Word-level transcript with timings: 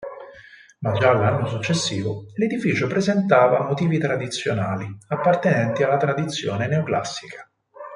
Ma 0.79 0.93
già 0.93 1.13
l'anno 1.13 1.45
successivo 1.45 2.25
l'edificio 2.33 2.87
presentava 2.87 3.61
motivi 3.61 3.99
tradizionali 3.99 4.87
appartenenti 5.09 5.83
alla 5.83 5.97
tradizione 5.97 6.67
neoclassica. 6.67 7.47